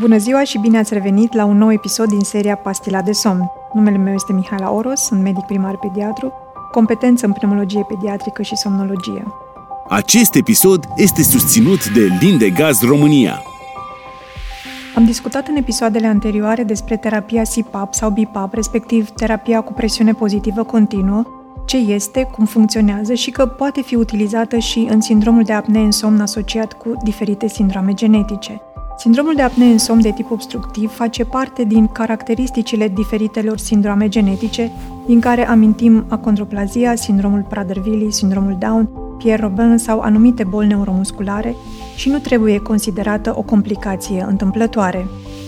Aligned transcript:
Bună 0.00 0.16
ziua 0.16 0.44
și 0.44 0.58
bine 0.58 0.78
ați 0.78 0.94
revenit 0.94 1.32
la 1.32 1.44
un 1.44 1.56
nou 1.56 1.72
episod 1.72 2.08
din 2.08 2.20
seria 2.20 2.56
Pastila 2.56 3.02
de 3.02 3.12
somn. 3.12 3.50
Numele 3.72 3.96
meu 3.96 4.14
este 4.14 4.32
Mihaela 4.32 4.70
Oros, 4.70 5.00
sunt 5.00 5.22
medic 5.22 5.44
primar 5.44 5.76
pediatru, 5.76 6.32
competență 6.70 7.26
în 7.26 7.32
pneumologie 7.32 7.84
pediatrică 7.88 8.42
și 8.42 8.56
somnologie. 8.56 9.24
Acest 9.88 10.34
episod 10.34 10.84
este 10.96 11.22
susținut 11.22 11.88
de 11.88 12.08
Lindegaz 12.20 12.82
România. 12.82 13.42
Am 14.94 15.04
discutat 15.04 15.48
în 15.48 15.56
episoadele 15.56 16.06
anterioare 16.06 16.62
despre 16.62 16.96
terapia 16.96 17.42
CPAP 17.42 17.94
sau 17.94 18.10
BIPAP, 18.10 18.54
respectiv 18.54 19.08
terapia 19.10 19.60
cu 19.60 19.72
presiune 19.72 20.12
pozitivă 20.12 20.62
continuă, 20.62 21.22
ce 21.66 21.76
este, 21.76 22.22
cum 22.22 22.44
funcționează 22.44 23.14
și 23.14 23.30
că 23.30 23.46
poate 23.46 23.82
fi 23.82 23.94
utilizată 23.94 24.58
și 24.58 24.86
în 24.90 25.00
sindromul 25.00 25.42
de 25.42 25.52
apnee 25.52 25.82
în 25.82 25.90
somn 25.90 26.20
asociat 26.20 26.72
cu 26.72 26.92
diferite 27.02 27.48
sindrome 27.48 27.92
genetice. 27.92 28.60
Sindromul 28.98 29.34
de 29.34 29.42
apnee 29.42 29.70
în 29.70 29.78
somn 29.78 30.00
de 30.00 30.10
tip 30.10 30.30
obstructiv 30.30 30.90
face 30.90 31.24
parte 31.24 31.64
din 31.64 31.86
caracteristicile 31.86 32.88
diferitelor 32.88 33.58
sindrome 33.58 34.08
genetice, 34.08 34.70
din 35.06 35.20
care 35.20 35.48
amintim 35.48 36.04
acondroplazia, 36.08 36.94
sindromul 36.94 37.46
Prader-Willi, 37.48 38.12
sindromul 38.12 38.56
Down, 38.58 38.88
Pierre-Robin 39.18 39.76
sau 39.76 40.00
anumite 40.00 40.44
boli 40.44 40.66
neuromusculare 40.66 41.54
și 41.96 42.08
nu 42.08 42.18
trebuie 42.18 42.58
considerată 42.58 43.34
o 43.36 43.42
complicație 43.42 44.24
întâmplătoare. 44.28 45.06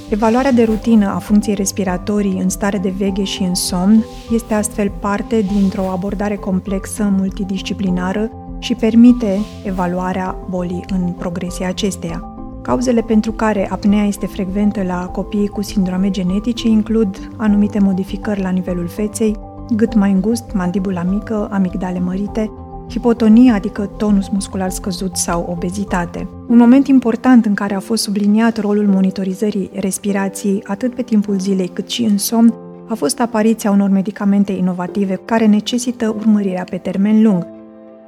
Evaluarea 0.08 0.52
de 0.52 0.64
rutină 0.64 1.06
a 1.14 1.18
funcției 1.18 1.54
respiratorii 1.54 2.40
în 2.42 2.48
stare 2.48 2.78
de 2.78 2.92
veche 2.96 3.24
și 3.24 3.42
în 3.42 3.54
somn 3.54 4.04
este 4.32 4.54
astfel 4.54 4.92
parte 5.00 5.40
dintr-o 5.40 5.90
abordare 5.90 6.36
complexă 6.36 7.12
multidisciplinară 7.16 8.30
și 8.58 8.74
permite 8.74 9.38
evaluarea 9.64 10.36
bolii 10.48 10.84
în 10.88 11.12
progresia 11.12 11.68
acesteia. 11.68 12.37
Cauzele 12.68 13.00
pentru 13.00 13.32
care 13.32 13.70
apnea 13.70 14.04
este 14.04 14.26
frecventă 14.26 14.82
la 14.82 15.06
copiii 15.06 15.48
cu 15.48 15.62
sindrome 15.62 16.10
genetice 16.10 16.68
includ 16.68 17.30
anumite 17.36 17.78
modificări 17.78 18.40
la 18.40 18.48
nivelul 18.48 18.88
feței, 18.88 19.36
gât 19.76 19.94
mai 19.94 20.12
îngust, 20.12 20.44
mandibula 20.52 21.02
mică, 21.02 21.48
amigdale 21.50 22.00
mărite, 22.00 22.50
hipotonie, 22.90 23.52
adică 23.52 23.90
tonus 23.96 24.28
muscular 24.28 24.70
scăzut 24.70 25.16
sau 25.16 25.46
obezitate. 25.50 26.28
Un 26.48 26.56
moment 26.56 26.86
important 26.86 27.46
în 27.46 27.54
care 27.54 27.74
a 27.74 27.80
fost 27.80 28.02
subliniat 28.02 28.60
rolul 28.60 28.86
monitorizării 28.86 29.70
respirației 29.74 30.62
atât 30.66 30.94
pe 30.94 31.02
timpul 31.02 31.38
zilei 31.38 31.68
cât 31.68 31.88
și 31.88 32.02
în 32.02 32.18
somn 32.18 32.54
a 32.88 32.94
fost 32.94 33.20
apariția 33.20 33.70
unor 33.70 33.90
medicamente 33.90 34.52
inovative 34.52 35.20
care 35.24 35.46
necesită 35.46 36.14
urmărirea 36.18 36.64
pe 36.70 36.76
termen 36.76 37.22
lung. 37.22 37.57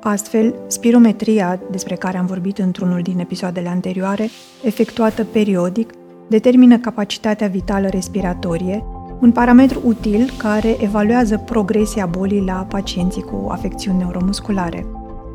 Astfel, 0.03 0.55
spirometria, 0.67 1.61
despre 1.71 1.95
care 1.95 2.19
am 2.19 2.27
vorbit 2.27 2.59
într-unul 2.59 3.03
din 3.03 3.19
episoadele 3.19 3.69
anterioare, 3.69 4.29
efectuată 4.63 5.25
periodic, 5.25 5.91
determină 6.29 6.79
capacitatea 6.79 7.49
vitală 7.49 7.89
respiratorie, 7.89 8.85
un 9.21 9.33
parametru 9.33 9.81
util 9.85 10.31
care 10.39 10.77
evaluează 10.83 11.37
progresia 11.37 12.07
bolii 12.07 12.45
la 12.45 12.67
pacienții 12.69 13.23
cu 13.23 13.47
afecțiuni 13.49 13.99
neuromusculare. 13.99 14.87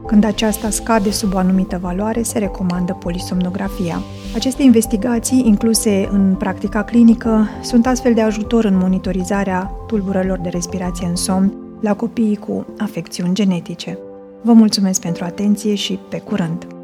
Când 0.07 0.23
aceasta 0.23 0.69
scade 0.69 1.11
sub 1.11 1.33
o 1.33 1.37
anumită 1.37 1.79
valoare, 1.81 2.21
se 2.21 2.39
recomandă 2.39 2.93
polisomnografia. 2.93 3.99
Aceste 4.35 4.63
investigații, 4.63 5.43
incluse 5.45 6.09
în 6.11 6.35
practica 6.37 6.83
clinică, 6.83 7.47
sunt 7.61 7.87
astfel 7.87 8.13
de 8.13 8.21
ajutor 8.21 8.65
în 8.65 8.77
monitorizarea 8.77 9.71
tulburărilor 9.87 10.37
de 10.37 10.49
respirație 10.49 11.07
în 11.07 11.15
somn 11.15 11.53
la 11.79 11.95
copiii 11.95 12.35
cu 12.35 12.65
afecțiuni 12.77 13.33
genetice. 13.33 13.97
Vă 14.41 14.53
mulțumesc 14.53 15.01
pentru 15.01 15.23
atenție 15.23 15.75
și 15.75 15.99
pe 16.09 16.19
curând! 16.19 16.74